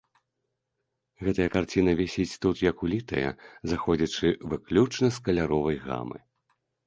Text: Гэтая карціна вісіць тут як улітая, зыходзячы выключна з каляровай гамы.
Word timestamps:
Гэтая 1.25 1.45
карціна 1.55 1.91
вісіць 1.99 2.39
тут 2.45 2.63
як 2.69 2.77
улітая, 2.87 3.29
зыходзячы 3.73 4.27
выключна 4.53 5.07
з 5.19 5.27
каляровай 5.27 5.77
гамы. 5.87 6.19